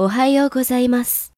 [0.00, 1.37] おはようございます。